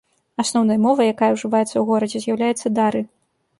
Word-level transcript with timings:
Асноўнай 0.43 0.79
мовай, 0.85 1.11
якая 1.13 1.29
ўжываецца 1.35 1.71
ў 1.77 1.83
горадзе, 1.91 2.25
з'яўляецца 2.25 2.75
дары. 2.81 3.07